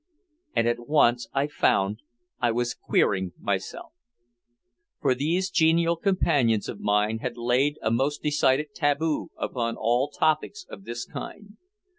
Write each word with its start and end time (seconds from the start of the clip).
And 0.55 0.67
at 0.67 0.87
once 0.89 1.27
I 1.31 1.45
found 1.45 1.99
I 2.39 2.49
was 2.51 2.73
"queering" 2.73 3.33
myself. 3.37 3.93
For 4.99 5.13
these 5.13 5.51
genial 5.51 5.95
companions 5.95 6.67
of 6.67 6.79
mine 6.79 7.19
had 7.19 7.37
laid 7.37 7.77
a 7.83 7.91
most 7.91 8.23
decided 8.23 8.73
taboo 8.73 9.29
upon 9.37 9.75
all 9.77 10.09
topics 10.09 10.65
of 10.67 10.85
this 10.85 11.05
kind. 11.05 11.55